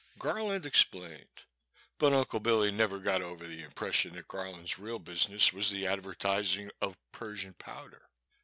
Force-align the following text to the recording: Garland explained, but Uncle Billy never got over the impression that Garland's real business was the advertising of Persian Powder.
Garland 0.17 0.65
explained, 0.65 1.29
but 1.99 2.11
Uncle 2.11 2.39
Billy 2.39 2.71
never 2.71 2.97
got 2.97 3.21
over 3.21 3.45
the 3.45 3.61
impression 3.63 4.13
that 4.13 4.27
Garland's 4.27 4.79
real 4.79 4.97
business 4.97 5.53
was 5.53 5.69
the 5.69 5.85
advertising 5.85 6.71
of 6.81 6.97
Persian 7.11 7.53
Powder. 7.53 8.09